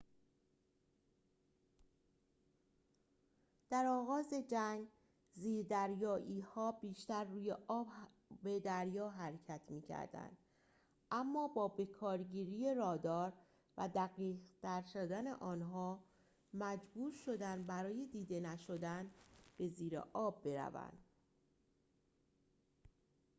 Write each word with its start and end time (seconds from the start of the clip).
در 3.69 3.85
آغاز 3.85 4.33
جنگ 4.47 4.87
زیردریایی‌ها 5.35 6.71
بیشتر 6.71 7.23
روی 7.23 7.51
آب 7.67 7.87
دریا 8.63 9.09
حرکت 9.09 9.61
می‌کردند 9.69 10.37
اما 11.11 11.47
با 11.47 11.67
بکارگیری 11.67 12.73
رادار 12.75 13.33
و 13.77 13.89
دقیق‌تر 13.95 14.81
شدن 14.93 15.27
آن 15.27 15.37
آنها 15.61 16.03
محبور 16.53 17.13
شدند 17.13 17.65
برای 17.65 18.05
دیده 18.05 18.39
نشدن 18.39 19.11
به 19.57 19.67
زیر 19.67 19.97
آب 20.13 20.43
بروند 20.43 21.05